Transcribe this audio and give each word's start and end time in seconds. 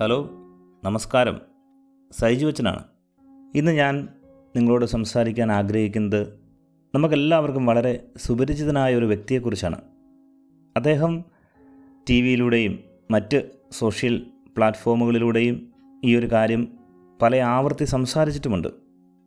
Hello 0.00 0.30
നമസ്കാരം. 0.84 1.40
സൈജു 2.12 2.46
അച്ഛനാണ്. 2.46 2.84
ഇന്ന് 3.54 3.72
ഞാൻ 3.72 4.08
നിങ്ങളോട് 4.56 4.86
സംസാരിക്കാൻ 4.86 5.52
ആഗ്രഹിക്കുന്നത് 5.52 6.26
നമുക്കെല്ലാവർക്കും 6.94 7.66
വളരെ 7.66 8.04
സുപരിചിതനായ 8.16 8.94
ഒരു 8.94 9.04
വ്യക്തിയെക്കുറിച്ചാണ്. 9.04 9.80
അദ്ദേഹം 10.76 11.24
ടി 12.10 12.20
വിയിലൂടെയും 12.20 12.78
മറ്റ് 13.10 13.50
സോഷ്യൽ 13.72 14.26
പ്ലാറ്റ്ഫോമുകളിലൂടെയും 14.56 15.72
ഈ 16.04 16.16
ഒരു 16.16 16.32
കാര്യം 16.32 16.68
പല 17.22 17.36
ആവർത്തി 17.36 17.84
സംസാരിച്ചിട്ടുമുണ്ട്. 17.84 18.68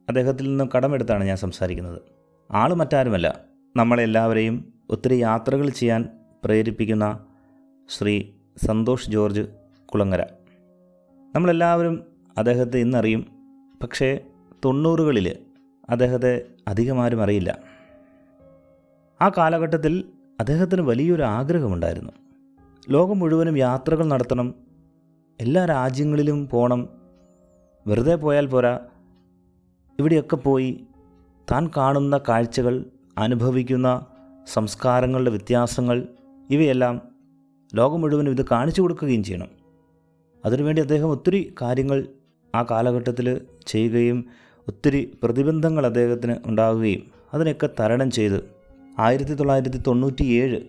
അദ്ദേഹത്തിൽ 0.09 0.49
നിന്നും 0.49 0.69
കടമെടുത്താണ് 0.75 1.23
ഞാൻ 1.23 1.37
സംസാരിക്കുന്നത്. 1.37 2.01
ആൾ 2.51 2.73
മറ്റാരുമല്ല. 2.73 3.41
നമ്മളെല്ലാവരെയും 3.75 4.73
ഒത്തിരി 4.89 5.15
യാത്രകൾ 5.15 5.69
ചെയ്യാൻ 5.69 6.09
പ്രേരിപ്പിക്കുന്ന 6.43 7.25
ശ്രീ 7.89 8.23
സന്തോഷ് 8.65 9.09
ജോർജ് 9.09 9.41
കുളങ്ങര. 9.85 10.38
നമ്മളെല്ലാവരും 11.35 12.03
അദ്ദേഹത്തെ 12.37 12.77
ഇന്നറിയും. 12.77 13.25
പക്ഷേ 13.83 14.19
തൊണ്ണൂറുകളിൽ 14.65 15.35
അദ്ദേഹത്തെ 15.89 16.45
അധികമാരും 16.67 17.23
അറിയില്ല. 17.23 17.59
ആ 19.21 19.29
കാലഘട്ടത്തിൽ 19.29 20.03
അദ്ദേഹത്തിന് 20.39 20.81
വലിയൊരു 20.81 21.23
ആഗ്രഹമുണ്ടായിരുന്നു. 21.23 22.11
ലോകം 22.89 23.19
മുഴുവനും 23.19 23.57
യാത്രകൾ 23.57 24.05
നടത്തണം 24.05 24.53
എല്ലാ 25.41 25.65
രാജ്യങ്ങളിലും 25.65 26.49
പോകണം 26.49 26.89
വെറുതെ 27.87 28.15
പോയാൽ 28.15 28.45
പോരാ. 28.45 28.79
ഇവിടെയൊക്കെ 29.99 30.35
പോയി 30.35 30.83
താൻ 31.51 31.69
കാണുന്ന 31.77 32.19
കാഴ്ചകൾ 32.29 32.85
അനുഭവിക്കുന്ന 33.17 34.05
സംസ്കാരങ്ങളുടെ 34.47 35.29
വ്യത്യാസങ്ങൾ 35.29 36.07
ഇവയെല്ലാം 36.49 37.01
ലോകം 37.75 38.01
മുഴുവനും 38.01 38.31
ഇത് 38.31 38.45
കാണിച്ചു 38.51 38.81
കൊടുക്കുകയും 38.81 39.23
ചെയ്യണം. 39.23 39.58
അതിനുവേണ്ടി 40.45 40.81
അദ്ദേഹം 40.81 41.11
ഒത്തിരി 41.11 41.53
കാര്യങ്ങൾ 41.61 42.07
ആ 42.55 42.65
കാലഘട്ടത്തിൽ 42.71 43.41
ചെയ്യുകയും 43.67 44.25
ഒത്തിരി 44.67 45.17
പ്രതിബന്ധങ്ങൾ 45.23 45.85
അദ്ദേഹത്തിന് 45.85 46.35
ഉണ്ടാകുകയും 46.45 47.11
അതിനൊക്കെ 47.33 47.69
തരണം 47.79 48.11
ചെയ്ത് 48.11 48.39
ആയിരത്തി 48.99 49.31
തൊള്ളായിരത്തി 49.31 49.77
തൊണ്ണൂറ്റി 49.87 50.23
ഏഴ് 50.23 50.59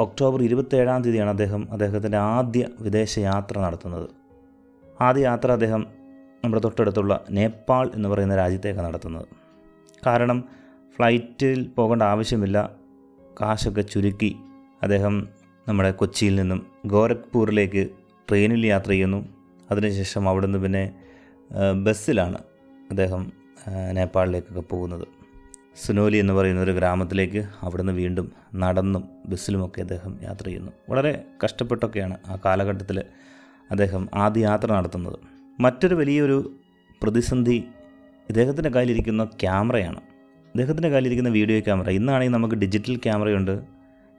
ഒക്ടോബർ 0.00 0.42
ഇരുപത്തേഴാം 0.42 1.02
തീയതിയാണ് 1.02 1.30
അദ്ദേഹം 1.30 1.68
അദ്ദേഹത്തിന്റെ 1.72 2.18
ആദ്യ 2.18 2.66
വിദേശ 2.80 3.18
യാത്ര 3.18 3.58
നടത്തുന്നത്. 3.58 4.08
ആദ്യ 5.00 5.22
യാത്ര 5.22 5.52
അദ്ദേഹം 5.52 5.86
നമ്മുടെ 6.44 6.62
തൊട്ടടുത്തുള്ള 6.62 7.24
നേപ്പാൾ 7.30 7.90
എന്ന് 7.94 8.08
പറയുന്ന 8.08 8.36
രാജ്യത്തേക്ക് 8.36 8.80
നടത്തുന്നത്. 8.80 9.26
കാരണം 10.06 10.44
ഫ്ലൈറ്റിൽ 10.96 11.68
പോകേണ്ട 11.68 12.02
ആവശ്യമില്ല. 12.02 12.70
കാശൊക്കെ 13.40 13.80
ചുരുക്കി 13.80 14.36
അദ്ദേഹം 14.82 15.28
നമ്മുടെ 15.68 15.90
കൊച്ചിയിൽ 15.90 16.34
നിന്നും 16.34 16.66
ഗോരഖ്പൂരിലേക്ക് 16.86 17.99
ട്രെയിനിൽ 18.30 18.66
യാത്ര 18.66 18.90
ചെയ്യുന്നു. 18.90 19.28
അതിനുശേഷം 19.70 20.24
നിന്ന് 20.44 20.58
പിന്നെ 20.58 20.84
ബസ്സിലാണ് 21.82 22.38
അദ്ദേഹം 22.90 23.32
നേപ്പാളിലേക്കൊക്കെ 23.92 24.60
പോകുന്നത്. 24.60 25.06
സുനോലി 25.86 26.16
എന്ന് 26.16 26.32
പറയുന്ന 26.32 26.60
ഒരു 26.60 26.70
ഗ്രാമത്തിലേക്ക് 26.70 27.42
അവിടുന്ന് 27.60 27.92
വീണ്ടും 27.92 28.32
നടന്നും 28.54 29.08
ബസ്സിലുമൊക്കെ 29.26 29.80
അദ്ദേഹം 29.80 30.18
യാത്ര 30.22 30.44
ചെയ്യുന്നു. 30.44 30.72
വളരെ 30.90 31.24
കഷ്ടപ്പെട്ടൊക്കെയാണ് 31.44 32.18
ആ 32.26 32.38
കാലഘട്ടത്തിൽ 32.44 32.98
അദ്ദേഹം 33.70 34.08
ആദ്യ 34.14 34.40
യാത്ര 34.40 34.72
നടത്തുന്നത്. 34.72 35.18
മറ്റൊരു 35.60 35.94
വലിയൊരു 35.94 36.38
പ്രതിസന്ധി 37.02 37.64
ഇദ്ദേഹത്തിന്റെ 38.28 38.70
കയ്യിലിരിക്കുന്ന 38.70 39.24
ക്യാമറയാണ്. 39.24 40.00
ഇദ്ദേഹത്തിന്റെ 40.46 40.88
കയ്യിലിരിക്കുന്ന 40.88 41.28
വീഡിയോ 41.28 41.60
ക്യാമറ. 41.60 41.90
ഇന്നാണെങ്കിൽ 41.90 42.34
നമുക്ക് 42.34 42.54
ഡിജിറ്റൽ 42.54 42.96
ക്യാമറയുണ്ട്. 42.96 43.60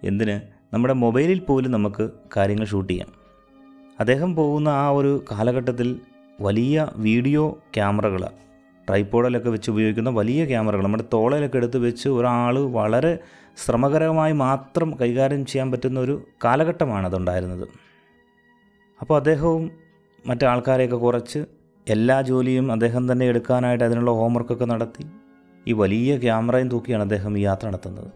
എന്തിന്? 0.03 0.41
നമ്മുടെ 0.73 0.93
മൊബൈലിൽ 0.93 1.39
പോലും 1.39 1.71
നമുക്ക് 1.71 2.09
കാര്യങ്ങൾ 2.37 2.65
ഷൂട്ട് 2.65 2.93
ചെയ്യാം. 2.93 3.20
അദ്ദേഹം 4.01 4.31
പോകുന്ന 4.35 4.69
ആ 4.83 4.85
ഒരു 4.99 5.11
കാലഘട്ടത്തിൽ 5.31 5.89
വലിയ 6.39 6.87
വീഡിയോ 7.07 7.43
ക്യാമറകൾ 7.75 8.23
ട്രൈപ്പോഡിലൊക്കെ 8.87 9.49
വെച്ച് 9.55 9.69
ഉപയോഗിക്കുന്ന 9.73 10.09
വലിയ 10.19 10.41
ക്യാമറകൾ 10.45 10.83
നമ്മുടെ 10.85 11.05
തോളയിലൊക്കെ 11.13 11.57
എടുത്ത് 11.57 11.79
വെച്ച് 11.85 12.07
ഒരാൾ 12.17 12.55
വളരെ 12.77 13.11
ശ്രമകരമായി 13.57 14.33
മാത്രം 14.45 14.89
കൈകാര്യം 15.01 15.41
ചെയ്യാൻ 15.45 15.67
പറ്റുന്ന 15.71 15.97
ഒരു 15.99 16.15
കാലഘട്ടമാണ് 16.45 17.05
അതുണ്ടായിരുന്നത്. 17.09 17.65
അപ്പോൾ 18.99 19.15
അദ്ദേഹവും 19.19 19.63
മറ്റു 20.25 20.45
ആൾക്കാരെയൊക്കെ 20.51 20.99
കുറച്ച് 21.05 21.39
എല്ലാ 21.87 22.17
ജോലിയും 22.29 22.65
അദ്ദേഹം 22.75 23.03
തന്നെ 23.11 23.25
എടുക്കാനായിട്ട് 23.31 23.83
അതിനുള്ള 23.83 24.11
ഹോംവർക്കൊക്കെ 24.19 24.67
നടത്തി 24.73 25.03
ഈ 25.65 25.73
വലിയ 25.81 26.11
ക്യാമറയും 26.25 26.69
തൂക്കിയാണ് 26.73 27.03
അദ്ദേഹം 27.07 27.37
ഈ 27.39 27.43
യാത്ര 27.49 27.65
നടത്തുന്നത്. 27.71 28.09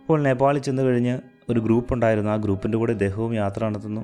അപ്പോൾ 0.00 0.18
നേപ്പാളിൽ 0.26 0.62
ചെന്ന് 0.68 0.82
കഴിഞ്ഞ് 0.88 1.14
ഒരു 1.50 1.60
ഗ്രൂപ്പ് 1.66 1.90
ഉണ്ടായിരുന്നു 1.94 2.30
ആ 2.34 2.36
ഗ്രൂപ്പിന്റെ 2.44 2.78
കൂടെ 2.80 2.92
ഇദ്ദേഹവും 2.96 3.32
യാത്ര 3.42 3.60
നടത്തുന്നു. 3.68 4.02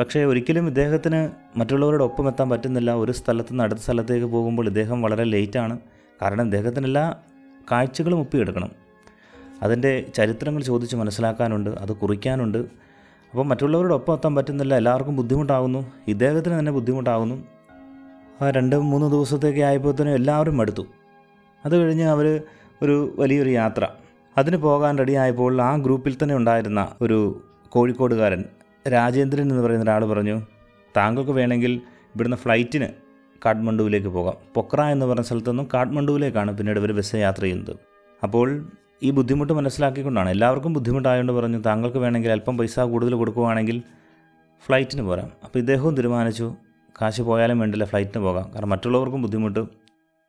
പക്ഷേ 0.00 0.24
ഒരിക്കലും 0.24 0.66
ഇദ്ദേഹത്തിന് 0.66 1.28
മറ്റുള്ളവരുടെ 1.58 2.04
ഒപ്പം 2.04 2.26
എത്താൻ 2.28 2.50
പറ്റുന്നില്ല. 2.50 2.94
ഒരു 2.94 3.12
സ്ഥലത്ത് 3.12 3.52
നിന്ന് 3.52 3.64
അടുത്ത 3.64 3.80
സ്ഥലത്തേക്ക് 3.80 4.26
പോകുമ്പോൾ 4.26 4.66
ഇദ്ദേഹം 4.66 5.02
വളരെ 5.02 5.24
ലേറ്റാണ് 5.24 5.78
കാരണം 6.22 6.44
ഇദ്ദേഹത്തിന് 6.44 6.86
എല്ലാ 6.86 7.16
കാഴ്ചകളും 7.72 8.18
ഒപ്പിയെടുക്കണം. 8.20 8.70
അതിന്റെ 9.62 10.04
ചരിത്രങ്ങൾ 10.14 10.62
ചോദിച്ച് 10.62 10.96
മനസ്സിലാക്കാനുണ്ട് 10.96 11.70
അത് 11.70 11.92
കുറിക്കാനുണ്ട്. 11.96 12.58
അപ്പോൾ 13.30 13.44
മറ്റുള്ളവരുടെ 13.44 13.94
ഒപ്പം 13.94 14.14
എത്താൻ 14.14 14.34
പറ്റുന്നില്ല. 14.34 14.76
എല്ലാവർക്കും 14.76 15.16
ബുദ്ധിമുട്ടാകുന്നു 15.16 15.86
ഇദ്ദേഹത്തിന് 16.08 16.58
തന്നെ 16.58 16.72
ബുദ്ധിമുട്ടാകുന്നു 16.72 17.44
ആ 18.42 18.50
രണ്ട് 18.50 18.76
മൂന്ന് 18.76 19.12
ദിവസത്തേക്ക് 19.12 19.60
ആയപ്പോഴത്തേനും 19.60 20.14
എല്ലാവരും 20.14 20.56
മടുത്തു. 20.56 20.86
അത് 21.64 21.76
കഴിഞ്ഞ് 21.76 22.04
അവർ 22.04 22.40
ഒരു 22.82 23.16
വലിയൊരു 23.18 23.50
യാത്ര. 23.50 23.88
അതിന് 24.38 24.56
പോകാൻ 24.56 24.98
റെഡിയായപ്പോൾ 24.98 25.62
ആ 25.62 25.76
ഗ്രൂപ്പിൽ 25.76 26.16
തന്നെ 26.22 26.34
ഉണ്ടായിരുന്ന 26.36 26.88
ഒരു 27.00 27.42
കോഴിക്കോടുകാരൻ 27.68 28.44
രാജേന്ദ്രൻ 28.88 29.42
എന്ന് 29.42 29.62
പറയുന്ന 29.62 29.84
ഒരാൾ 29.84 30.04
പറഞ്ഞു 30.04 30.42
താങ്കൾക്ക് 30.96 31.30
വേണമെങ്കിൽ 31.30 31.80
ഇവിടുന്ന് 32.14 32.36
ഫ്ലൈറ്റിന് 32.36 32.88
കാഠ്മണ്ഡുവിലേക്ക് 33.46 34.08
പോകാം. 34.08 34.34
പൊക്ര 34.54 34.82
എന്ന് 34.82 35.06
പറഞ്ഞ 35.06 35.22
സ്ഥലത്തു 35.22 35.50
നിന്നും 35.50 35.68
കാഠ്മണ്ഡുവിലേക്കാണ് 35.74 36.56
പിന്നീട് 36.58 36.78
ഇവർ 36.78 36.92
ബസ് 36.92 37.14
യാത്ര 37.14 37.40
ചെയ്യുന്നത്. 37.40 37.76
അപ്പോൾ 38.22 38.70
ഈ 39.02 39.10
ബുദ്ധിമുട്ട് 39.10 39.52
മനസ്സിലാക്കിക്കൊണ്ടാണ് 39.52 40.30
എല്ലാവർക്കും 40.30 40.72
ബുദ്ധിമുട്ടായതുകൊണ്ട് 40.72 41.32
പറഞ്ഞു 41.32 41.58
താങ്കൾക്ക് 41.58 41.98
വേണമെങ്കിൽ 41.98 42.30
അല്പം 42.30 42.58
പൈസ 42.58 42.80
കൂടുതൽ 42.80 43.14
കൊടുക്കുവാണെങ്കിൽ 43.14 43.82
ഫ്ലൈറ്റിന് 44.66 45.02
പോരാം. 45.02 45.30
അപ്പോൾ 45.44 45.58
ഇദ്ദേഹവും 45.58 45.94
തീരുമാനിച്ചു 45.94 46.54
കാശ് 47.02 47.22
പോയാലും 47.22 47.58
വേണ്ടില്ല 47.58 47.84
ഫ്ലൈറ്റിന് 47.84 48.22
പോകാം. 48.22 48.50
കാരണം 48.54 48.68
മറ്റുള്ളവർക്കും 48.68 49.22
ബുദ്ധിമുട്ട്. 49.22 49.60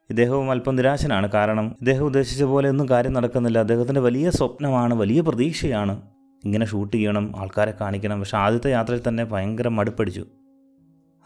ഇദ്ദേഹവും 0.09 0.51
അല്പം 0.51 0.75
നിരാശനാണ്. 0.75 1.29
കാരണം 1.31 1.67
ഇദ്ദേഹം 1.67 2.05
ഉദ്ദേശിച്ച 2.05 2.43
പോലെ 2.43 2.69
ഒന്നും 2.69 2.89
കാര്യം 2.89 3.13
നടക്കുന്നില്ല. 3.13 3.59
അദ്ദേഹത്തിന്റെ 3.59 4.01
വലിയ 4.01 4.29
സ്വപ്നമാണ് 4.29 4.93
വലിയ 4.93 5.21
പ്രതീക്ഷയാണ്. 5.21 6.01
ഇങ്ങനെ 6.45 6.65
ഷൂട്ട് 6.65 6.97
ചെയ്യണം 6.97 7.33
ആൾക്കാരെ 7.35 7.73
കാണിക്കണം. 7.81 8.19
പക്ഷേ 8.19 8.37
ആദ്യത്തെ 8.37 8.71
യാത്രയിൽ 8.71 9.01
തന്നെ 9.07 9.23
ഭയങ്കര 9.23 9.67
മടുപ്പടിച്ചു. 9.67 10.25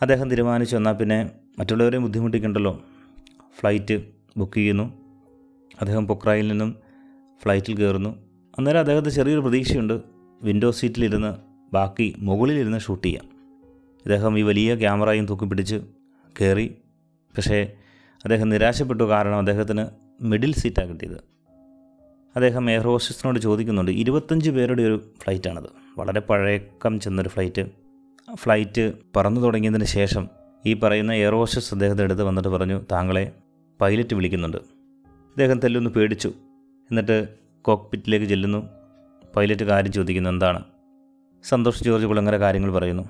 അദ്ദേഹം 0.02 0.30
തീരുമാനിച്ചു 0.30 0.76
എന്നാൽ 0.76 0.94
പിന്നെ 0.94 1.30
മറ്റുള്ളവരെയും 1.60 2.04
ബുദ്ധിമുട്ടിക്കണ്ടല്ലോ. 2.04 2.82
ഫ്ലൈറ്റ് 3.60 4.02
ബുക്ക് 4.38 4.54
ചെയ്യുന്നു. 4.54 4.84
അദ്ദേഹം 5.82 6.08
പൊക്രായിൽ 6.08 6.48
നിന്നും 6.48 6.76
ഫ്ലൈറ്റിൽ 7.44 7.78
കയറുന്നു. 7.78 8.10
അന്നേരം 8.58 8.80
അദ്ദേഹത്തിന് 8.80 9.14
ചെറിയൊരു 9.14 9.40
പ്രതീക്ഷയുണ്ട്. 9.40 10.02
വിൻഡോ 10.42 10.72
സീറ്റിലിരുന്ന് 10.72 11.36
ബാക്കി 11.74 12.16
മുകളിലിരുന്ന് 12.20 12.80
ഷൂട്ട് 12.80 13.08
ചെയ്യാം. 13.08 13.26
അദ്ദേഹം 13.98 14.40
ഈ 14.40 14.42
വലിയ 14.42 14.76
ക്യാമറയും 14.76 15.26
തൂക്കി 15.26 15.46
പിടിച്ച് 15.46 15.82
കയറി. 16.42 16.76
പക്ഷേ 17.38 17.74
അദ്ദേഹം 18.24 18.50
നിരാശപ്പെട്ടു. 18.50 19.04
കാരണം 19.04 19.36
അദ്ദേഹത്തിന് 19.36 19.86
മിഡിൽ 20.22 20.54
സീറ്റാണ് 20.54 20.90
കിട്ടിയത്. 20.90 21.18
അദ്ദേഹം 22.36 22.72
എയർ 22.72 22.84
ഹോസ്റ്റസിനോട് 22.84 23.40
ചോദിക്കുന്നുണ്ട് 23.40 23.92
ഇരുപത്തഞ്ച് 23.92 24.50
പേരുടെ 24.50 24.84
ഒരു 24.84 25.04
ഫ്ലൈറ്റാണത്. 25.24 25.70
വളരെ 25.98 26.20
പഴയക്കം 26.20 27.00
ചെന്നൊരു 27.00 27.30
ഫ്ലൈറ്റ്. 27.30 27.66
ഫ്ലൈറ്റ് 28.36 28.94
പറന്നു 29.16 29.42
തുടങ്ങിയതിന് 29.42 29.84
ശേഷം 29.84 30.30
ഈ 30.66 30.74
പറയുന്ന 30.74 31.14
എയർ 31.14 31.34
ഹോസ്റ്റസ് 31.34 31.74
അദ്ദേഹത്തെ 31.74 32.04
അടുത്ത് 32.04 32.24
വന്നിട്ട് 32.24 32.50
പറഞ്ഞു 32.50 32.82
താങ്കളെ 32.92 33.32
പൈലറ്റ് 33.82 34.14
വിളിക്കുന്നുണ്ട്. 34.14 34.58
അദ്ദേഹം 34.58 35.60
തെല്ലൊന്ന് 35.60 35.90
പേടിച്ചു. 35.90 36.28
എന്നിട്ട് 36.92 37.28
കോക്ക്പിറ്റിലേക്ക് 37.62 38.26
ചെല്ലുന്നു. 38.26 38.70
പൈലറ്റ് 39.36 39.64
കാര്യം 39.64 39.92
ചോദിക്കുന്നു 39.92 40.30
എന്താണ്? 40.30 40.64
സന്തോഷ് 41.44 41.84
ജോർജ് 41.84 42.06
കുളങ്ങര 42.06 42.38
കാര്യങ്ങൾ 42.38 42.72
പറയുന്നു 42.72 43.04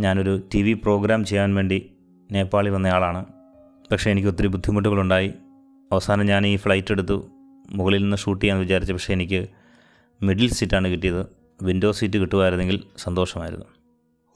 ഞാനൊരു 0.00 0.42
ടി 0.54 0.62
വി 0.62 0.72
പ്രോഗ്രാം 0.72 1.24
ചെയ്യാൻ 1.24 1.54
വേണ്ടി 1.54 1.90
നേപ്പാളിൽ 2.32 2.70
വന്നയാളാണ്. 2.70 3.24
പക്ഷേ 3.92 4.10
എനിക്ക് 4.10 4.28
ഒത്തിരി 4.28 4.46
ബുദ്ധിമുട്ടുകളുണ്ടായി. 4.46 5.32
അവസാനം 5.92 6.26
ഞാൻ 6.26 6.46
ഈ 6.46 6.56
ഫ്ലൈറ്റ് 6.56 6.92
എടുത്തു. 6.92 7.28
മുകളിൽ 7.70 8.02
നിന്ന് 8.02 8.16
ഷൂട്ട് 8.16 8.42
ചെയ്യാമെന്ന് 8.42 8.66
വിചാരിച്ചു 8.66 8.92
പക്ഷേ 8.92 9.12
എനിക്ക് 9.12 9.48
മിഡിൽ 10.22 10.48
സീറ്റാണ് 10.48 10.88
കിട്ടിയത്. 10.88 11.26
വിൻഡോ 11.62 11.92
സീറ്റ് 11.92 12.18
കിട്ടുമായിരുന്നെങ്കിൽ 12.18 12.82
സന്തോഷമായിരുന്നു. 12.96 13.66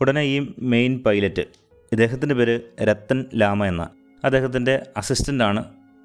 ഉടനെ 0.01 0.21
ഈ 0.21 0.53
മെയിൻ 0.59 0.99
പൈലറ്റ് 0.99 1.41
ഇദ്ദേഹത്തിന്റെ 1.93 2.35
പേര് 2.35 2.61
രത്തൻ 2.83 3.25
ലാമ 3.35 3.65
എന്ന 3.65 3.89
അദ്ദേഹത്തിന്റെ 4.25 4.87
അസിസ്റ്റന്റാണ് 4.97 5.65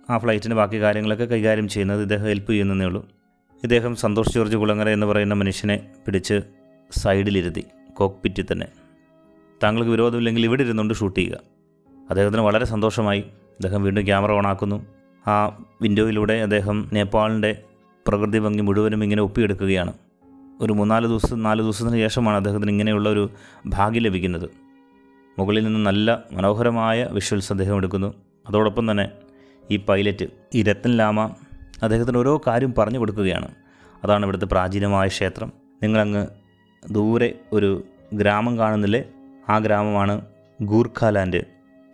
ആ 0.09 0.17
ഫ്ലൈറ്റിന്റെ 0.17 0.55
ബാക്കി 0.55 0.81
കാര്യങ്ങളൊക്കെ 0.81 1.25
കൈകാര്യം 1.25 1.67
ചെയ്യുന്നത്. 1.67 2.01
ഇദ്ദേഹം 2.01 2.23
ഹെൽപ്പ് 2.23 2.51
ചെയ്യുന്നതേ 2.51 2.85
ഉള്ളൂ. 2.85 3.09
ഇദ്ദേഹം 3.63 3.95
സന്തോഷ് 3.95 4.33
ജോർജ് 4.33 4.57
കുളങ്ങര 4.57 4.89
എന്ന് 4.89 5.05
പറയുന്ന 5.05 5.33
മനുഷ്യനെ 5.33 5.89
പിടിച്ച് 6.05 6.41
സൈഡിലിരുത്തി 6.91 7.65
കോക്പിറ്റിൽ 7.93 8.45
തന്നെ. 8.51 8.67
താങ്കൾക്ക് 9.63 9.91
വിരോധമില്ലെങ്കിൽ 9.91 10.45
ഇവിടെ 10.45 10.63
ഇരുന്നുകൊണ്ട് 10.63 10.93
ഷൂട്ട് 10.93 11.19
ചെയ്യുക. 11.19 11.37
അദ്ദേഹത്തിന് 12.09 12.41
വളരെ 12.41 12.65
സന്തോഷമായി. 12.65 13.19
അദ്ദേഹം 13.19 13.83
വീണ്ടും 13.83 14.05
ക്യാമറ 14.05 14.31
ഓണാക്കുന്നു 14.31 14.96
ആ 15.27 15.63
വിൻഡോയിലൂടെ 15.81 16.33
അദ്ദേഹം 16.33 16.89
നേപ്പാളിന്റെ 16.93 17.63
പ്രകൃതി 18.07 18.39
ഭംഗി 18.39 18.61
മുഴുവനും 18.61 19.03
ഇങ്ങനെ 19.03 19.21
ഒപ്പിയെടുക്കുകയാണ്. 19.21 19.93
ഒരു 20.61 20.73
മൂന്നാൽ 20.73 21.07
ദിവസം 21.07 21.43
നാല് 21.43 21.61
ദിവസത്തിന് 21.61 21.95
ശേഷമാണ് 21.95 22.37
അദ്ദേഹത്തിന് 22.37 22.71
ഇങ്ങനെയുള്ള 22.71 23.09
ഒരു 23.09 23.29
ഭാഗ്യം 23.65 24.03
ലഭിക്കുന്നത്. 24.03 24.49
മുകളിൽ 25.39 25.63
നിന്ന് 25.63 25.85
നല്ല 25.85 26.23
മനോഹരമായ 26.31 27.03
വിഷ്വൽസ് 27.11 27.53
അദ്ദേഹം 27.53 27.77
എടുക്കുന്നു. 27.77 28.13
അതോടൊപ്പം 28.47 28.91
തന്നെ 28.91 29.09
ഈ 29.71 29.77
പൈലറ്റ് 29.77 30.27
ഈ 30.55 30.63
രത്തൻ 30.63 30.89
ലാമ 30.89 31.29
അദ്ദേഹത്തിന് 31.83 32.17
ഓരോ 32.17 32.41
കാര്യം 32.47 32.73
പറഞ്ഞു 32.77 32.99
കൊടുക്കുകയാണ്. 32.99 33.47
അതാണ് 34.03 34.23
ഇവിടുത്തെ 34.23 34.45
പ്രാചീനമായ 34.45 35.07
ക്ഷേത്രം. 35.07 35.51
നിങ്ങളങ്ങ് 35.83 36.27
ദൂരെ 36.91 37.39
ഒരു 37.53 37.83
ഗ്രാമം 38.13 38.57
കാണുന്നില്ലേ? 38.57 39.03
ആ 39.49 39.57
ഗ്രാമമാണ് 39.57 40.21
ഗൂർഖാലാൻഡ് 40.61 41.43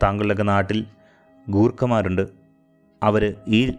താങ്കളുടെയൊക്കെ 0.03 0.44
നാട്ടിൽ 0.44 0.85
ഗൂർഖമാരുണ്ട്. 1.50 2.43
അവർ 3.04 3.36
ഈ 3.48 3.74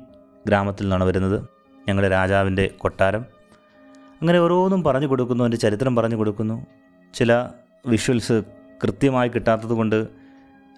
ഗ്രാമത്തിൽ 0.47 0.83
നിന്നാണ് 0.83 1.05
വരുന്നത്. 1.05 1.45
ഞങ്ങളുടെ 1.89 2.09
രാജാവിന്റെ 2.09 2.71
കൊട്ടാരം. 2.79 3.25
അങ്ങനെ 4.21 4.39
ഓരോന്നും 4.39 4.83
പറഞ്ഞു 4.83 5.07
കൊടുക്കുന്നു 5.07 5.45
അതിന്റെ 5.45 5.57
ചരിത്രം 5.57 5.97
പറഞ്ഞു 5.97 6.17
കൊടുക്കുന്നു. 6.17 6.67
ചില 7.15 7.49
വിഷ്വൽസ് 7.87 8.43
കൃത്യമായി 8.83 9.29
കിട്ടാത്തത് 9.29 9.71
കൊണ്ട് 9.71 10.09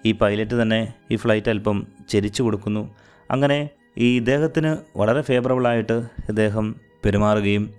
ഈ 0.05 0.11
പൈലറ്റ് 0.11 0.61
തന്നെ 0.61 0.93
ഈ 1.11 1.15
ഫ്ലൈറ്റ് 1.15 1.49
അല്പം 1.49 1.87
ചരിച്ചു 2.09 2.43
കൊടുക്കുന്നു. 2.43 2.95
അങ്ങനെ 3.31 3.69
ഈ 3.97 4.15
ഇദ്ദേഹത്തിന് 4.15 4.97
വളരെ 4.97 5.21
ഫേവറബിളായിട്ട് 5.21 5.93
ഇദ്ദേഹം 6.29 6.75
പെരുമാറുകയും 7.05 7.73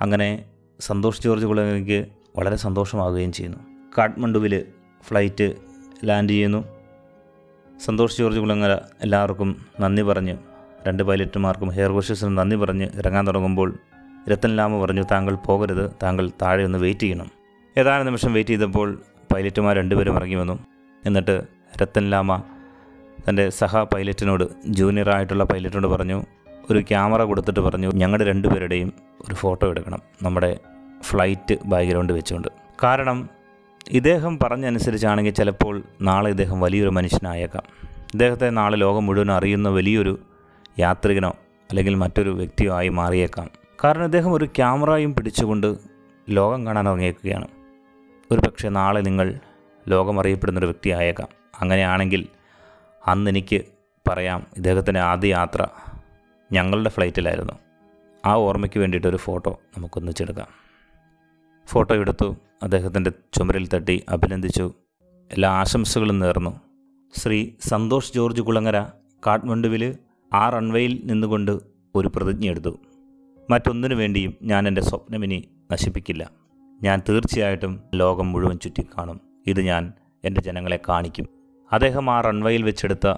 അങ്ങനെ 0.00 0.44
സന്തോഷ് 0.80 1.22
ജോർജ് 1.22 1.46
കുളങ്ങരയ്ക്ക് 1.46 2.06
വളരെ 2.36 2.56
സന്തോഷമാവുകയും 2.56 3.32
ചെയ്യുന്നു. 3.32 3.58
കാഠ്മണ്ഡുവിൽ 3.98 4.66
ഫ്ലൈറ്റ് 5.02 5.54
ലാൻഡ് 6.04 6.30
ചെയ്യുന്നു. 6.30 6.75
സന്തോഷ് 7.84 8.16
ജോർജ് 8.18 8.38
കുളങ്ങര 8.38 8.72
എല്ലാവർക്കും 9.02 9.50
നന്ദി 9.80 10.02
പറഞ്ഞ് 10.02 10.34
രണ്ട് 10.86 11.02
പൈലറ്റുമാർക്കും 11.02 11.70
ഹെയർ 11.76 11.90
ഹോസ്റ്റസിനും 11.90 12.34
നന്ദി 12.34 12.56
പറഞ്ഞ് 12.56 12.86
ഇറങ്ങാൻ 13.00 13.26
തുടങ്ങുമ്പോൾ 13.26 13.68
രത്തൻ 14.28 14.52
ലാമ 14.56 14.80
പറഞ്ഞു 14.82 15.04
താങ്കൾ 15.12 15.34
പോകരുത് 15.34 15.90
താങ്കൾ 16.02 16.30
താഴെ 16.42 16.64
ഒന്ന് 16.64 16.78
വെയിറ്റ് 16.78 17.00
ചെയ്യണം. 17.00 17.28
ഏതാനും 17.76 18.06
നിമിഷം 18.06 18.32
വെയിറ്റ് 18.32 18.50
ചെയ്തപ്പോൾ 18.50 18.88
പൈലറ്റുമാർ 19.32 19.76
രണ്ടുപേരും 19.76 20.16
ഇറങ്ങി 20.16 20.34
വന്നു. 20.34 20.56
എന്നിട്ട് 21.04 21.36
രത്തൻ 21.82 22.10
ലാമ 22.10 22.38
തന്റെ 23.28 23.50
സഹ 23.50 23.82
പൈലറ്റിനോട് 23.82 24.44
ജൂനിയറായിട്ടുള്ള 24.66 25.44
പൈലറ്റിനോട് 25.44 25.86
പറഞ്ഞു 25.86 26.18
ഒരു 26.70 26.80
ക്യാമറ 26.80 27.22
കൊടുത്തിട്ട് 27.22 27.60
പറഞ്ഞു 27.60 27.90
ഞങ്ങളുടെ 27.94 28.24
രണ്ടുപേരുടെയും 28.30 28.92
ഒരു 29.26 29.34
ഫോട്ടോ 29.34 29.70
എടുക്കണം 29.70 30.02
നമ്മുടെ 30.22 30.60
ഫ്ലൈറ്റ് 31.02 31.54
ബാക്ക്ഗ്രൗണ്ട് 31.64 32.12
വെച്ചുകൊണ്ട്. 32.12 32.48
കാരണം 32.84 33.18
ഇദ്ദേഹം 33.90 34.38
പറഞ്ഞനുസരിച്ചാണെങ്കിൽ 34.38 35.32
ചിലപ്പോൾ 35.32 35.82
നാളെ 36.02 36.30
ഇദ്ദേഹം 36.30 36.60
വലിയൊരു 36.60 36.90
മനുഷ്യനായേക്കാം. 36.90 37.62
ഇദ്ദേഹത്തെ 38.12 38.50
നാളെ 38.50 38.76
ലോകം 38.76 39.06
മുഴുവൻ 39.06 39.32
അറിയുന്ന 39.32 39.68
വലിയൊരു 39.68 40.18
യാത്രികനോ 40.78 41.28
അല്ലെങ്കിൽ 41.70 41.94
മറ്റൊരു 41.94 42.30
വ്യക്തിയോ 42.30 42.74
ആയി 42.74 42.88
മാറിയേക്കാം. 42.88 43.50
കാരണം 43.84 44.04
ഇദ്ദേഹം 44.04 44.32
ഒരു 44.32 44.44
ക്യാമറയും 44.44 45.14
പിടിച്ചുകൊണ്ട് 45.14 45.76
ലോകം 46.30 46.66
കാണാൻ 46.66 46.88
ഇറങ്ങിയേക്കുകയാണ് 46.88 47.48
ഒരു 48.30 48.40
പക്ഷേ 48.40 48.68
നാളെ 48.68 49.00
നിങ്ങൾ 49.00 49.38
ലോകം 49.88 50.20
അറിയപ്പെടുന്നൊരു 50.20 50.66
വ്യക്തിയായേക്കാം 50.66 51.28
അങ്ങനെയാണെങ്കിൽ 51.60 52.26
അന്ന് 53.06 53.30
എനിക്ക് 53.30 53.64
പറയാം 54.08 54.46
ഇദ്ദേഹത്തിന്റെ 54.56 55.00
ആദ്യ 55.00 55.28
യാത്ര 55.28 55.66
ഞങ്ങളുടെ 56.52 56.90
ഫ്ലൈറ്റിലായിരുന്നു. 56.90 57.52
ആ 58.26 58.34
ഓർമ്മയ്ക്ക് 58.34 58.78
വേണ്ടിയിട്ടൊരു 58.78 59.16
ഫോട്ടോ 59.16 59.60
നമുക്കൊന്നിച്ചെടുക്കാം. 59.76 60.46
ഫോട്ടോ 61.66 61.94
എടുത്തു 61.94 62.36
അദ്ദേഹത്തിന്റെ 62.62 63.10
ചുമരിൽ 63.10 63.68
തട്ടി 63.68 64.02
അഭിനന്ദിച്ചു. 64.08 64.74
എല്ലാ 65.32 65.50
ആശംസകളും 65.50 66.18
നേർന്നു. 66.18 66.60
ശ്രീ 67.16 67.50
സന്തോഷ് 67.60 68.12
ജോർജ് 68.12 68.42
കുളങ്ങര 68.42 68.80
കാഠ്മണ്ഡുവിൽ 69.26 69.98
ആ 70.34 70.50
റൺവേയിൽ 70.50 71.00
നിന്നുകൊണ്ട് 71.04 71.58
ഒരു 71.94 72.08
പ്രതിജ്ഞ 72.16 72.50
എടുത്തു. 72.50 72.78
മറ്റൊന്നിനു 73.50 73.94
വേണ്ടിയും 73.94 74.34
ഞാൻ 74.42 74.68
എന്റെ 74.68 74.80
സ്വപ്നമിനി 74.80 75.48
നശിപ്പിക്കില്ല. 75.72 76.30
ഞാൻ 76.82 77.02
തീർച്ചയായിട്ടും 77.08 77.80
ലോകം 77.94 78.32
മുഴുവൻ 78.32 78.58
ചുറ്റിക്കാണും. 78.58 79.20
ഇത് 79.46 79.60
ഞാൻ 79.60 79.92
എന്റെ 80.24 80.40
ജനങ്ങളെ 80.40 80.80
കാണിക്കും. 80.88 81.26
അദ്ദേഹം 81.72 82.10
ആ 82.10 82.20
റൺവേയിൽ 82.20 82.62
വെച്ചെടുത്ത 82.62 83.14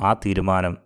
ആ 0.00 0.12
തീരുമാനം 0.12 0.76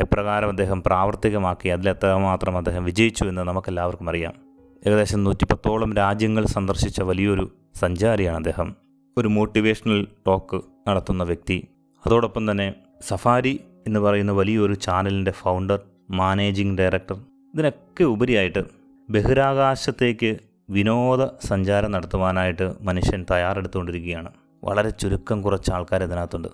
എപ്രകാരം 0.00 0.48
അദ്ദേഹം 0.48 0.82
പ്രാവർത്തികമാക്കി 0.82 1.68
അതിലെത്രമാത്രം 1.68 2.56
അദ്ദേഹം 2.56 2.84
വിജയിച്ചു 2.84 3.24
എന്ന് 3.24 3.42
നമുക്കെല്ലാവർക്കും 3.42 4.10
അറിയാം. 4.10 4.47
ഏകദേശം 4.86 5.24
നൂറ്റിപ്പത്തോളം 5.24 5.94
രാജ്യങ്ങൾ 5.94 6.46
സന്ദർശിച്ച 6.46 7.02
വലിയൊരു 7.02 7.50
സഞ്ചാരിയാണ് 7.74 8.36
അദ്ദേഹം. 8.36 8.76
ഒരു 9.18 9.28
മോട്ടിവേഷണൽ 9.28 10.06
ടോക്ക് 10.26 10.60
നടത്തുന്ന 10.88 11.24
വ്യക്തി. 11.24 11.68
അതോടൊപ്പം 12.06 12.50
തന്നെ 12.50 12.74
സഫാരി 13.08 13.60
എന്ന് 13.86 14.00
പറയുന്ന 14.00 14.32
വലിയൊരു 14.32 14.74
ചാനലിന്റെ 14.74 15.30
ഫൗണ്ടർ 15.30 15.80
മാനേജിംഗ് 16.10 16.78
ഡയറക്ടർ 16.78 17.14
ഇതിനൊക്കെ 17.54 18.04
ഉപരിയായിട്ട് 18.04 18.64
ബഹിരാകാശത്തേക്ക് 19.10 20.36
വിനോദ 20.70 21.24
സഞ്ചാരം 21.24 21.90
നടത്തുവാനായിട്ട് 21.90 22.72
മനുഷ്യൻ 22.80 23.26
തയ്യാറെടുത്തുകൊണ്ടിരിക്കുകയാണ്. 23.30 24.32
വളരെ 24.64 24.90
ചുരുക്കം 24.90 25.42
കുറച്ച് 25.42 25.70
ആൾക്കാർ 25.70 26.02
ഇതിനകത്തുണ്ട്. 26.02 26.48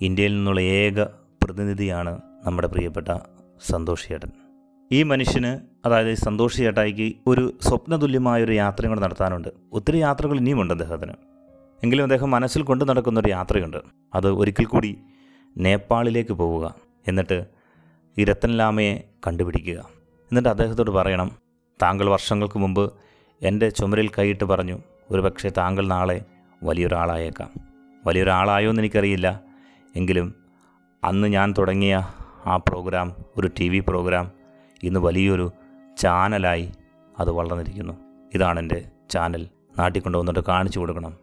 ഇന്ത്യയിൽ 0.00 0.34
നിന്നുള്ള 0.34 0.60
ഏക 0.60 1.02
പ്രതിനിധിയാണ് 1.42 2.20
നമ്മുടെ 2.44 2.68
പ്രിയപ്പെട്ട 2.68 3.18
സന്തോഷ് 3.70 4.08
ഈ 4.92 5.02
മനുഷ്യന് 5.02 5.58
അതായത് 5.86 6.14
സന്തോഷ് 6.14 6.56
ചേട്ടായിക്ക് 6.56 7.16
ഒരു 7.26 7.58
സ്വപ്നതുല്യമായ 7.62 8.44
ഒരു 8.44 8.52
യാത്രയും 8.52 8.90
കൂടെ 8.90 9.00
നടത്താനുണ്ട്. 9.00 9.48
ഒത്തിരി 9.72 9.96
യാത്രകൾ 9.96 10.36
ഇനിയുമുണ്ട് 10.36 10.74
അദ്ദേഹത്തിന്. 10.74 11.12
എങ്കിലും 11.82 12.02
അദ്ദേഹം 12.02 12.30
മനസ്സിൽ 12.30 12.62
കൊണ്ടു 12.62 12.84
നടക്കുന്ന 12.84 13.20
ഒരു 13.20 13.28
യാത്രയുണ്ട്. 13.28 13.76
അത് 14.14 14.30
ഒരിക്കൽ 14.30 14.64
കൂടി 14.64 14.98
നേപ്പാളിലേക്ക് 15.58 16.32
പോവുക. 16.32 16.74
എന്നിട്ട് 17.08 17.44
ഈ 18.18 18.24
രത്തൻലാമയെ 18.24 19.04
കണ്ടുപിടിക്കുക. 19.26 19.78
എന്നിട്ട് 20.02 20.48
അദ്ദേഹത്തോട് 20.48 20.90
പറയണം 20.90 21.30
താങ്കൾ 21.82 22.08
വർഷങ്ങൾക്ക് 22.08 22.58
മുമ്പ് 22.58 22.92
എന്റെ 23.42 23.70
ചുമരിൽ 23.70 24.08
കൈയിട്ട് 24.08 24.44
പറഞ്ഞു 24.44 24.78
ഒരുപക്ഷെ 25.10 25.48
താങ്കൾ 25.48 25.86
നാളെ 25.86 26.24
വലിയൊരാളായേക്കാം. 26.62 27.50
വലിയൊരാളായോ 28.06 28.70
എന്ന് 28.70 28.82
എനിക്കറിയില്ല. 28.82 29.40
എങ്കിലും 29.96 30.34
അന്ന് 31.04 31.28
ഞാൻ 31.28 31.54
തുടങ്ങിയ 31.58 32.02
ആ 32.46 32.56
പ്രോഗ്രാം 32.56 33.16
ഒരു 33.36 33.50
ടി 33.60 33.68
വി 33.68 33.80
പ്രോഗ്രാം 33.88 34.41
ഇന്ന് 34.82 35.00
വലിയൊരു 35.00 35.52
ചാനലായി 35.98 36.72
അത് 37.18 37.30
വളർന്നിരിക്കുന്നു. 37.30 37.92
ഇതാണ് 38.34 38.60
എന്റെ 38.60 38.84
ചാനൽ. 39.10 39.48
നാട്ടിൽ 39.78 40.00
കൊണ്ടുവന്നിട്ട് 40.00 40.40
കാണിച്ചു 40.48 40.78
കൊടുക്കണം. 40.78 41.16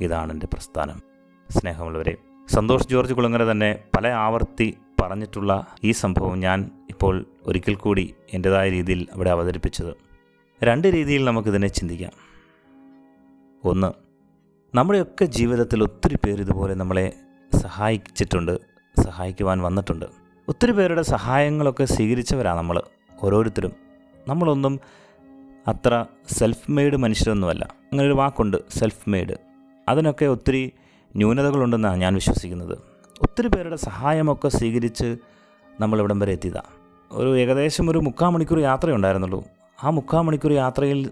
ഇതാണ് 0.00 0.32
എന്റെ 0.32 0.46
പ്രസ്ഥാനം. 0.46 1.02
സ്നേഹമുള്ളവരെ 1.50 2.16
സന്തോഷ് 2.48 2.88
ജോർജ് 2.88 3.14
കുളങ്ങര 3.14 3.44
തന്നെ 3.44 3.78
പല 3.96 4.06
ആവർത്തി 4.06 4.78
പറഞ്ഞിട്ടുള്ള 5.02 5.66
ഈ 5.84 5.90
സംഭവം 5.90 6.40
ഞാൻ 6.40 6.70
ഇപ്പോൾ 6.90 7.24
ഒരിക്കൽ 7.42 7.74
കൂടി 7.74 8.14
എന്റെതായ 8.32 8.70
രീതിയിൽ 8.70 9.06
അവിടെ 9.12 9.30
അവതരിപ്പിച്ചത്. 9.30 9.94
രണ്ട് 10.64 10.88
രീതിയിൽ 10.88 11.24
നമുക്കിതിനെ 11.24 11.68
ചിന്തിക്കാം. 11.68 12.12
ഒന്ന് 13.64 13.92
നമ്മുടെയൊക്കെ 14.76 15.24
ജീവിതത്തിൽ 15.24 15.82
ഒത്തിരി 15.82 16.14
പേര് 16.14 16.40
ഇതുപോലെ 16.40 16.74
നമ്മളെ 16.74 17.12
സഹായിച്ചിട്ടുണ്ട് 17.56 18.58
സഹായിക്കുവാൻ 19.04 19.62
വന്നിട്ടുണ്ട്. 19.62 20.06
ഒത്തിരി 20.48 20.72
പേരുടെ 20.72 21.02
സഹായങ്ങളൊക്കെ 21.02 21.84
സ്വീകരിച്ചവരാണ് 21.84 22.58
നമ്മൾ 22.58 22.82
ഓരോരുത്തരും. 23.22 23.72
നമ്മളൊന്നും 24.28 24.80
അത്ര 25.68 26.04
സെൽഫ് 26.30 26.70
മെയ്ഡ് 26.70 26.96
മനുഷ്യരൊന്നുമല്ല. 26.96 27.64
അങ്ങനെ 27.64 28.04
ഒരു 28.04 28.14
വാക്കുണ്ട് 28.14 28.56
സെൽഫ് 28.70 29.10
മെയ്ഡ് 29.10 29.34
അതിനൊക്കെ 29.88 30.24
ഒത്തിരി 30.24 30.72
ന്യൂനതകളുണ്ടെന്നാണ് 31.16 31.96
ഞാൻ 31.96 32.14
വിശ്വസിക്കുന്നത്. 32.14 32.78
ഒത്തിരി 33.20 33.48
പേരുടെ 33.48 33.76
സഹായമൊക്കെ 33.76 34.48
സ്വീകരിച്ച് 34.48 35.16
നമ്മളിവിടം 35.80 36.18
വരെ 36.18 36.32
എത്തിയതാണ് 36.32 36.84
ഒരു 37.12 37.38
ഏകദേശം 37.38 37.90
ഒരു 37.90 37.98
മുക്കാൽ 37.98 38.28
മണിക്കൂർ 38.28 38.58
യാത്രയുണ്ടായിരുന്നുള്ളൂ. 38.58 39.44
ആ 39.84 39.90
മുക്കാൽ 39.90 40.20
മണിക്കൂർ 40.20 40.52
യാത്രയിൽ 40.52 41.10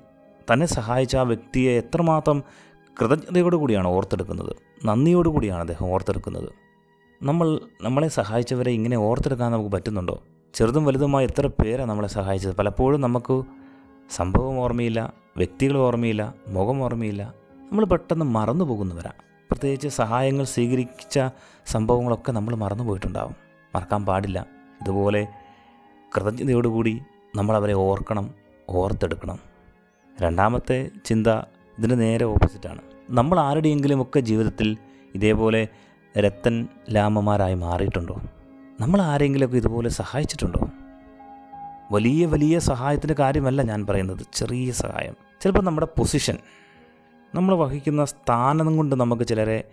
തന്നെ 0.53 0.67
സഹായിച്ച 0.67 1.17
ആ 1.17 1.23
വ്യക്തിയെ 1.23 1.73
എത്രമാത്രം 1.73 2.43
കൃതജ്ഞതയോടു 3.01 3.57
കൂടിയാണ് 3.57 3.89
ഓർത്തെടുക്കുന്നത്. 3.89 4.57
നന്ദിയോടു 4.85 5.29
കൂടിയാണ് 5.29 5.61
അദ്ദേഹം 5.61 5.91
ഓർത്തെടുക്കുന്നത്. 5.91 6.49
നമ്മൾ 7.23 7.61
നമ്മളെ 7.83 8.09
സഹായിച്ചവരെ 8.09 8.73
ഇങ്ങനെ 8.73 8.97
ഓർത്തെടുക്കാൻ 8.97 9.53
നമുക്ക് 9.53 9.71
പറ്റുന്നുണ്ടോ? 9.71 10.23
ചെറുതും 10.55 10.85
വലുതുമായ 10.85 11.25
എത്ര 11.25 11.47
പേരാണ് 11.47 11.91
നമ്മളെ 11.91 12.09
സഹായിച്ചത്? 12.09 12.57
പലപ്പോഴും 12.57 13.01
നമുക്ക് 13.01 13.43
സംഭവം 14.11 14.59
ഓർമ്മയില്ല 14.59 15.15
വ്യക്തികൾ 15.37 15.77
ഓർമ്മയില്ല 15.77 16.35
മുഖം 16.49 16.83
ഓർമ്മയില്ല. 16.83 17.35
നമ്മൾ 17.71 17.85
പെട്ടെന്ന് 17.85 18.25
മറന്നു 18.25 18.65
പോകുന്നവരാണ് 18.65 19.23
പ്രത്യേകിച്ച് 19.51 19.89
സഹായങ്ങൾ 19.89 20.45
സ്വീകരിച്ച 20.45 21.21
സംഭവങ്ങളൊക്കെ 21.67 22.33
നമ്മൾ 22.33 22.55
മറന്നു 22.55 22.85
പോയിട്ടുണ്ടാവും. 22.85 23.37
മറക്കാൻ 23.75 24.07
പാടില്ല. 24.07 24.47
ഇതുപോലെ 24.81 25.27
കൃതജ്ഞതയോടുകൂടി 26.17 27.01
നമ്മളവരെ 27.37 27.73
ഓർക്കണം 27.73 28.35
ഓർത്തെടുക്കണം. 28.69 29.39
രണ്ടാമത്തെ 30.23 30.91
ചിന്ത 31.05 31.27
ഇതിന് 31.79 32.01
നേരെ 32.01 32.25
ഓപ്പോസിറ്റാണ് 32.25 32.81
നമ്മൾ 33.11 33.41
ആരുടെയെങ്കിലുമൊക്കെ 33.41 34.21
ജീവിതത്തിൽ 34.21 34.77
ഇതേപോലെ 35.15 35.69
രത്തൻ 36.19 36.69
ലാമമാരായി 36.91 37.55
മാറിയിട്ടുണ്ടോ? 37.55 38.17
നമ്മൾ 38.81 39.03
ആരെങ്കിലുമൊക്കെ 39.03 39.57
ഇതുപോലെ 39.57 39.89
സഹായിച്ചിട്ടുണ്ടോ? 39.89 40.69
വലിയ 41.93 42.27
വലിയ 42.27 42.59
സഹായത്തിന്റെ 42.59 43.15
കാര്യമല്ല 43.19 43.63
ഞാൻ 43.63 43.87
പറയുന്നത് 43.87 44.27
ചെറിയ 44.33 44.73
സഹായം. 44.73 45.15
ചിലപ്പോൾ 45.41 45.63
നമ്മുടെ 45.63 45.87
പൊസിഷൻ 45.99 46.39
നമ്മൾ 47.35 47.55
വഹിക്കുന്ന 47.55 48.05
സ്ഥാനം 48.05 48.77
കൊണ്ട് 48.77 48.97
നമുക്ക് 48.97 49.23
ചിലരെ 49.23 49.65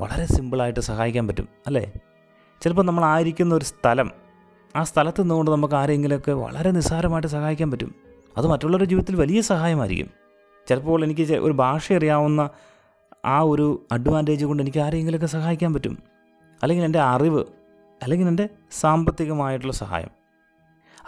വളരെ 0.00 0.26
സിമ്പിളായിട്ട് 0.26 0.80
സഹായിക്കാൻ 0.80 1.28
പറ്റും 1.28 1.48
അല്ലേ? 1.66 1.92
ചിലപ്പോൾ 2.62 2.82
നമ്മൾ 2.82 3.04
ആയിരിക്കുന്ന 3.04 3.54
ഒരു 3.54 3.64
സ്ഥലം 3.64 4.12
ആ 4.76 4.82
സ്ഥലത്ത് 4.82 5.22
നിന്നുകൊണ്ട് 5.22 5.50
നമുക്ക് 5.50 5.74
ആരെങ്കിലുമൊക്കെ 5.74 6.32
വളരെ 6.32 6.70
നിസ്സാരമായിട്ട് 6.70 7.28
സഹായിക്കാൻ 7.28 7.70
പറ്റും. 7.70 7.94
അത് 8.36 8.46
മറ്റുള്ളവരുടെ 8.46 8.88
ജീവിതത്തിൽ 8.88 9.16
വലിയ 9.16 9.40
സഹായമായിരിക്കും. 9.40 10.10
ചിലപ്പോൾ 10.68 11.04
എനിക്ക് 11.04 11.32
ഒരു 11.32 11.52
ഭാഷ 11.52 11.92
അറിയാവുന്ന 11.92 12.50
ആ 13.24 13.40
ഒരു 13.40 13.86
അഡ്വാന്റേജ് 13.92 14.44
കൊണ്ട് 14.44 14.62
എനിക്ക് 14.62 14.78
ആരെങ്കിലുമൊക്കെ 14.78 15.26
സഹായിക്കാൻ 15.26 15.74
പറ്റും. 15.74 15.98
അല്ലെങ്കിൽ 16.62 16.84
എന്റെ 16.84 16.98
അറിവ് 16.98 17.44
അല്ലെങ്കിൽ 18.02 18.28
എന്റെ 18.28 18.48
സാമ്പത്തികമായിട്ടുള്ള 18.70 19.72
സഹായം. 19.72 20.08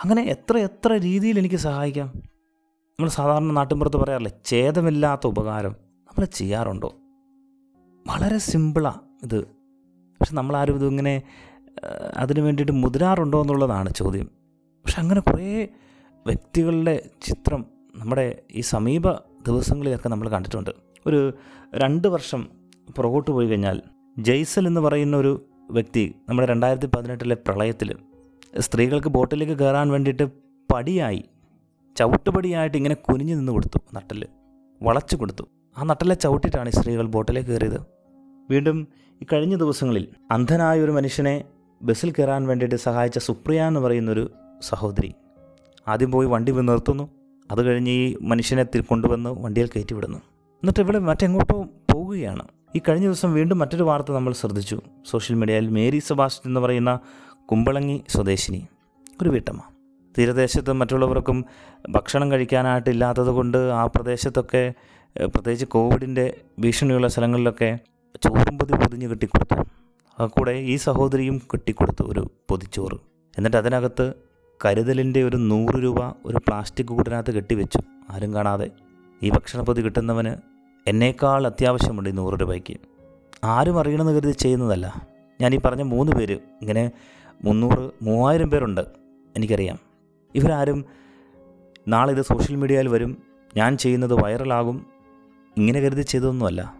അങ്ങനെ 0.05 0.23
എത്ര 0.23 0.59
എത്ര 0.59 0.93
രീതിയിൽ 0.93 1.39
എനിക്ക് 1.39 1.57
സഹായിക്കാം? 1.57 2.07
നമ്മൾ 2.91 3.09
സാധാരണ 3.09 3.53
നാട്ടിൻപുറത്ത് 3.53 3.97
പറയാറില്ലേ 3.97 4.33
ഛേദമില്ലാത്ത 4.45 5.27
ഉപകാരം 5.27 5.73
നമ്മൾ 6.07 6.25
ചെയ്യാറുണ്ടോ? 6.25 6.95
വളരെ 8.07 8.39
സിമ്പിളാണ് 8.39 9.01
ഇത്. 9.23 9.45
പക്ഷെ 10.21 10.35
നമ്മളാരും 10.35 10.77
ഇതിങ്ങനെ 10.77 11.23
അതിനു 12.17 12.41
വേണ്ടിയിട്ട് 12.41 12.73
മുതിരാറുണ്ടോ 12.73 13.41
എന്നുള്ളതാണ് 13.41 13.95
ചോദ്യം. 13.95 14.25
പക്ഷെ 14.85 15.01
അങ്ങനെ 15.01 15.21
കുറേ 15.21 15.69
വ്യക്തികളുടെ 16.27 17.11
ചിത്രം 17.23 17.65
നമ്മുടെ 17.97 18.43
ഈ 18.51 18.61
സമീപ 18.61 19.13
ദിവസങ്ങളിലൊക്കെ 19.47 20.09
നമ്മൾ 20.09 20.29
കണ്ടിട്ടുണ്ട്. 20.29 20.71
ഒരു 21.07 21.33
രണ്ട് 21.75 22.09
വർഷം 22.09 22.49
പുറകോട്ട് 22.97 23.31
പോയി 23.31 23.47
കഴിഞ്ഞാൽ 23.47 23.83
ജയ്സൽ 24.19 24.67
എന്ന് 24.67 24.81
പറയുന്ന 24.81 25.17
ഒരു 25.17 25.33
വ്യക്തി 25.73 26.15
നമ്മുടെ 26.29 26.47
രണ്ടായിരത്തി 26.47 26.87
പതിനെട്ടിലെ 26.97 27.35
പ്രളയത്തിൽ 27.35 27.97
സ്ത്രീകൾക്ക് 28.61 29.09
ബോട്ടിലേക്ക് 29.09 29.53
കയറാൻ 29.53 29.91
വേണ്ടിയിട്ട് 29.91 30.25
പടിയായി 30.73 31.25
ചവിട്ടുപടിയായിട്ട് 31.99 32.77
ഇങ്ങനെ 32.77 32.95
കുനിഞ്ഞു 32.95 33.35
നിന്ന് 33.35 33.53
കൊടുത്തു 33.53 33.79
നട്ടൽ 33.95 34.27
വളച്ചു 34.83 35.17
കൊടുത്തു. 35.17 35.45
ആ 35.79 35.83
നട്ടലെ 35.83 36.15
ചവിട്ടിയിട്ടാണ് 36.15 36.69
ഈ 36.69 36.71
സ്ത്രീകൾ 36.71 37.07
ബോട്ടിലേക്ക് 37.07 37.49
കയറിയത്. 37.49 37.81
വീണ്ടും 38.51 38.89
ഈ 39.23 39.27
കഴിഞ്ഞ 39.33 39.55
ദിവസങ്ങളിൽ 39.57 40.09
അന്ധനായ 40.31 40.81
ഒരു 40.81 40.91
മനുഷ്യനെ 40.91 41.45
ബസ്സിൽ 41.83 42.11
കയറാൻ 42.11 42.47
വേണ്ടിയിട്ട് 42.47 42.77
സഹായിച്ച 42.77 43.19
സുപ്രിയ 43.19 43.63
എന്ന് 43.63 43.81
പറയുന്നൊരു 43.81 44.31
സഹോദരി 44.63 45.15
ആദ്യം 45.89 46.11
പോയി 46.11 46.27
വണ്ടി 46.27 46.53
നിർത്തുന്നു. 46.53 47.11
അത് 47.53 47.67
കഴിഞ്ഞ് 47.67 47.91
ഈ 47.91 48.17
മനുഷ്യനെ 48.23 48.65
കൊണ്ടുവന്ന് 48.81 49.31
വണ്ടിയിൽ 49.31 49.69
കയറ്റി 49.77 49.95
വിടുന്നു. 49.95 50.19
എന്നിട്ട് 50.63 50.81
ഇവിടെ 50.81 50.99
മറ്റെങ്ങോട്ടോ 50.99 51.67
പോവുകയാണ്. 51.93 52.45
ഈ 52.77 52.81
കഴിഞ്ഞ 52.89 53.05
ദിവസം 53.05 53.35
വീണ്ടും 53.35 53.59
മറ്റൊരു 53.59 53.83
വാർത്ത 53.83 54.13
നമ്മൾ 54.13 54.33
ശ്രദ്ധിച്ചു. 54.33 54.81
സോഷ്യൽ 55.11 55.37
മീഡിയയിൽ 55.37 55.69
മേരി 55.69 55.99
സെബാസ്റ്റ്യൻ 55.99 56.51
എന്ന് 56.51 56.61
പറയുന്ന 56.61 56.99
കുമ്പളങ്ങി 57.51 58.05
സ്വദേശിനി. 58.09 58.67
ഒരു 59.23 59.29
വീട്ടമ്മ. 59.29 59.61
തീരദേശത്ത് 60.19 60.73
മറ്റുള്ളവർക്കും 60.73 61.45
ഭക്ഷണം 61.89 62.33
കഴിക്കാനായിട്ടില്ലാത്തത് 62.33 63.27
കൊണ്ട് 63.27 63.59
ആ 63.59 63.87
പ്രദേശത്തൊക്കെ 63.87 64.73
പ്രത്യേകിച്ച് 65.17 65.67
കോവിഡിന്റെ 65.67 66.41
ഭീഷണിയുള്ള 66.59 67.09
സ്ഥലങ്ങളിലൊക്കെ 67.09 67.79
ചോറും 68.25 68.59
പൊതി 68.59 68.73
പൊതിഞ്ഞ് 68.73 69.11
കെട്ടിക്കൊടുത്തു. 69.11 70.27
കൂടെ 70.27 70.51
ഈ 70.51 70.77
സഹോദരിയും 70.77 71.39
കെട്ടിക്കൊടുത്തു 71.39 72.03
ഒരു 72.03 72.31
പൊതിച്ചോറ്. 72.51 72.99
എന്നിട്ട് 73.39 73.57
അതിനകത്ത് 73.57 74.15
കരുതലിന്റെ 74.65 75.23
ഒരു 75.23 75.37
നൂറ് 75.37 75.75
രൂപ 75.83 76.01
ഒരു 76.25 76.37
പ്ലാസ്റ്റിക് 76.37 76.87
കൂടിനകത്ത് 76.87 77.35
കെട്ടിവെച്ചു. 77.35 77.79
ആരും 78.11 78.35
കാണാതെ 78.35 78.71
ഈ 79.23 79.31
ഭക്ഷണപ്പൊതി 79.31 79.83
കിട്ടുന്നവന് 79.83 80.54
എന്നേക്കാൾ 80.87 81.47
അത്യാവശ്യമുണ്ട് 81.47 82.11
ഈ 82.11 82.13
നൂറ് 82.13 82.41
രൂപയ്ക്ക്. 82.41 82.77
ആരും 83.45 83.81
അറിയണമെന്ന് 83.81 84.13
കരുതി 84.13 84.33
ചെയ്യുന്നതല്ല. 84.33 85.07
ഞാൻ 85.41 85.55
ഈ 85.55 85.59
പറഞ്ഞ 85.59 85.83
മൂന്ന് 85.83 86.13
പേര് 86.13 86.33
ഇങ്ങനെ 86.33 86.91
മുന്നൂറ് 87.45 87.91
മൂവായിരം 88.03 88.51
പേരുണ്ട് 88.51 88.81
എനിക്കറിയാം. 89.37 89.79
ഇവരാരും 90.35 90.85
നാളെ 91.89 92.13
ഇത് 92.13 92.23
സോഷ്യൽ 92.23 92.57
മീഡിയയിൽ 92.57 92.89
വരും 92.89 93.23
ഞാൻ 93.57 93.77
ചെയ്യുന്നത് 93.77 94.15
വൈറലാകും 94.15 94.87
ഇങ്ങനെ 95.57 95.81
കരുതി 95.81 96.03
ചെയ്തതൊന്നുമല്ല. 96.03 96.75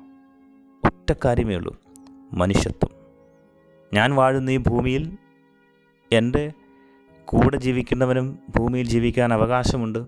ഒറ്റ 0.85 1.13
കാര്യമേ 1.25 1.55
ഉള്ളൂ 1.55 1.77
മനുഷ്യത്വം. 2.33 2.89
ഞാൻ 3.95 4.15
വാഴുന്ന 4.15 4.51
ഈ 4.51 4.57
ഭൂമിയിൽ 4.57 5.19
എന്റെ 6.13 6.53
കൂടെ 7.25 7.57
ജീവിക്കുന്നവനും 7.57 8.39
ഭൂമിയിൽ 8.57 8.87
ജീവിക്കാൻ 8.87 9.33
അവകാശമുണ്ട്. 9.33 9.99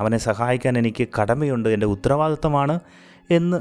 അവനെ 0.00 0.18
സഹായിക്കാൻ 0.18 0.78
എനിക്ക് 0.78 1.08
കടമയുണ്ട്. 1.20 1.68
എന്റെ 1.68 1.86
ഉത്തരവാദിത്തമാണ് 1.86 2.80
എന്ന് 3.30 3.60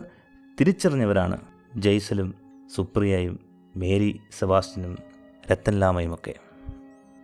തിരിച്ചറിഞ്ഞവരാണ് 0.59 1.37
ജയ്സലും 1.77 2.33
സുപ്രിയയും 2.75 3.39
മേരി 3.75 4.19
സെബാസ്റ്റ്യനും 4.39 4.97
രത്തൻലാമയും 5.51 6.13
ഒക്കെ 6.13 6.33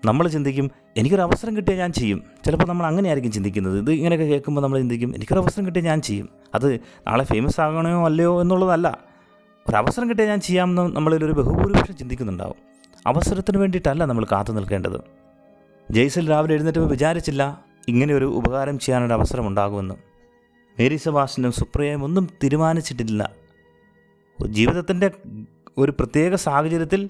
നമ്മൾ 0.06 0.28
ചിന്തിക്കും 0.28 0.72
എനിക്കൊരു 0.98 1.22
അവസരം 1.22 1.58
കിട്ടിയാൽ 1.58 1.78
ഞാൻ 1.78 1.94
ചെയ്യും. 1.94 2.24
ചിലപ്പോൾ 2.46 2.66
നമ്മൾ 2.66 2.86
അങ്ങനെയായിരിക്കും 2.86 3.32
ചിന്തിക്കുന്നത്. 3.32 3.78
ഇത് 3.78 3.92
ഇങ്ങനെയൊക്കെ 3.92 4.26
കേൾക്കുമ്പോൾ 4.26 4.62
നമ്മൾ 4.62 4.80
ചിന്തിക്കും 4.80 5.16
എനിക്കൊരു 5.16 5.40
അവസരം 5.40 5.66
കിട്ടിയാൽ 5.66 5.86
ഞാൻ 5.86 6.02
ചെയ്യും. 6.02 6.30
അത് 6.56 6.74
നാളെ 6.76 7.24
ഫേമസ് 7.24 7.62
ആകണമോ 7.62 8.06
അല്ലയോ 8.06 8.42
എന്നുള്ളതല്ല. 8.42 8.98
ഒരു 9.70 9.76
അവസരം 9.76 10.10
കിട്ടിയാൽ 10.10 10.30
ഞാൻ 10.30 10.40
ചെയ്യാമെന്ന് 10.40 10.96
നമ്മളിലൊരു 10.96 11.32
ബഹുഭൂരിപക്ഷം 11.32 11.98
ചിന്തിക്കുന്നുണ്ടാവും. 11.98 12.56
അവസരത്തിന് 13.08 13.58
വേണ്ടിയിട്ടല്ല 13.58 14.06
നമ്മൾ 14.06 14.26
കാത്തു 14.32 14.52
നിൽക്കേണ്ടത്. 14.52 15.02
ജയ്സൽ 15.92 16.30
രാവിലെ 16.30 16.54
എഴുന്നേറ്റ് 16.54 16.80
വിചാരിച്ചില്ല 16.80 17.64
ഇങ്ങനെ 17.88 18.14
ഒരു 18.14 18.26
ഉപകാരം 18.26 18.80
ചെയ്യാനൊരു 18.80 19.14
അവസരം 19.14 19.48
ഉണ്ടാകുമെന്ന്. 19.48 19.96
മേരി 20.80 20.96
സെബാസ്റ്റിനും 20.96 21.52
സുപ്രിയയും 21.52 22.04
ഒന്നും 22.04 22.30
തീരുമാനിച്ചിട്ടില്ല. 22.44 23.32
ജീവിതത്തിന്റെ 24.48 25.12
ഒരു 25.78 25.92
പ്രത്യേക 25.92 26.36
സാഹചര്യത്തിൽ 26.36 27.10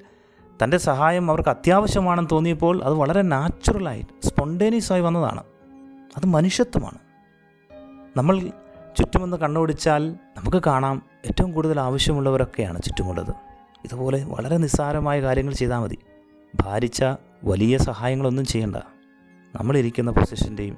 തന്റെ 0.63 0.77
സഹായം 0.77 1.31
അവർക്ക് 1.31 1.49
അത്യാവശ്യമാണെന്ന് 1.49 2.29
തോന്നിയപ്പോൾ 2.31 2.83
അത് 2.83 2.93
വളരെ 2.93 3.21
നാച്ചുറലായി 3.21 4.05
സ്പോണ്ടേനിയസ് 4.23 4.93
ആയി 4.93 5.01
വന്നതാണ്. 5.01 5.43
അത് 6.17 6.25
മനുഷ്യത്വമാണ്. 6.25 6.97
നമ്മൾ 8.17 8.39
ചുറ്റുമൊന്ന് 8.97 9.37
കണ്ണോടിച്ചാൽ 9.37 10.11
നമുക്ക് 10.11 10.63
കാണാം 10.67 11.01
ഏറ്റവും 11.25 11.51
കൂടുതൽ 11.51 11.79
ആവശ്യമുള്ളവരൊക്കെയാണ് 11.79 12.81
ചുറ്റുമുള്ളത്. 12.81 13.29
ഇതുപോലെ 13.83 14.23
വളരെ 14.23 14.57
നിസ്സാരമായ 14.57 15.21
കാര്യങ്ങൾ 15.21 15.53
ചെയ്താൽ 15.53 15.79
മതി. 15.79 15.97
ഭാരിച്ച 16.55 17.03
വലിയ 17.43 17.77
സഹായങ്ങളൊന്നും 17.77 18.45
ചെയ്യണ്ട. 18.45 18.75
നമ്മളിരിക്കുന്ന 19.55 20.11
പൊസിഷന്റെയും 20.11 20.77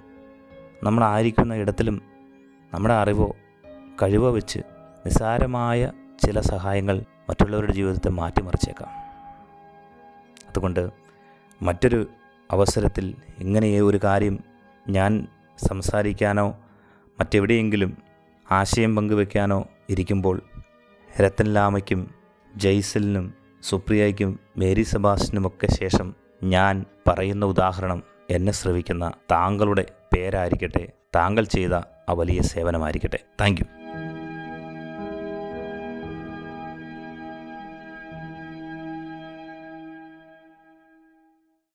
നമ്മളായിരിക്കുന്ന 0.83 1.53
ഇടത്തിലും 1.53 2.16
നമ്മുടെ 2.73 2.93
അറിവോ 2.93 3.35
കഴിവോ 4.03 4.31
വെച്ച് 4.31 4.59
നിസ്സാരമായ 5.05 5.91
ചില 6.25 6.41
സഹായങ്ങൾ 6.41 7.03
മറ്റുള്ളവരുടെ 7.29 7.71
ജീവിതത്തെ 7.71 8.09
മാറ്റിമറിച്ചേക്കാം. 8.09 8.89
അതുകൊണ്ട് 10.49 10.89
മറ്റൊരു 11.61 12.07
അവസരത്തിൽ 12.51 13.15
ഇങ്ങനെ 13.39 13.81
ഒരു 13.81 13.99
കാര്യം 14.03 14.39
ഞാൻ 14.89 15.27
സംസാരിക്കാനോ 15.67 16.57
മറ്റെവിടെയെങ്കിലും 17.19 17.97
ആശയം 18.51 18.95
പങ്കുവെക്കാനോ 18.95 19.67
ഇരിക്കുമ്പോൾ 19.89 20.41
രത്തൻ 21.21 21.45
ലാമയ്ക്കും 21.45 22.13
ജയ്സലിനും 22.55 23.33
സുപ്രിയയ്ക്കും 23.63 24.39
മേരി 24.57 24.83
സബാസിനുമൊക്കെ 24.83 25.67
ശേഷം 25.67 26.15
ഞാൻ 26.43 26.85
പറയുന്ന 27.07 27.45
ഉദാഹരണം 27.45 28.03
എന്നെ 28.29 28.51
ശ്രവിക്കുന്ന 28.51 29.11
താങ്കളുടെ 29.31 29.85
പേരായിരിക്കട്ടെ. 30.15 30.89
താങ്കൾ 31.15 31.43
ചെയ്ത 31.43 31.96
ആ 32.09 32.13
വലിയ 32.13 32.41
സേവനമായിരിക്കട്ടെ. 32.41 33.19
താങ്ക് 33.41 33.76